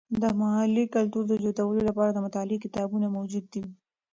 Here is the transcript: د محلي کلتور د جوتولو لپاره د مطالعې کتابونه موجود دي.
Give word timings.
د 0.21 0.23
محلي 0.39 0.85
کلتور 0.95 1.23
د 1.27 1.33
جوتولو 1.43 1.81
لپاره 1.89 2.11
د 2.13 2.17
مطالعې 2.25 2.57
کتابونه 2.65 3.07
موجود 3.15 3.45
دي. 3.53 3.63